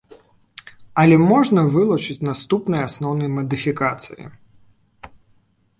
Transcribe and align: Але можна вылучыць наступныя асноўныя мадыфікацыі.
Але 1.01 1.15
можна 1.31 1.65
вылучыць 1.75 2.25
наступныя 2.29 2.81
асноўныя 2.91 3.29
мадыфікацыі. 3.35 4.29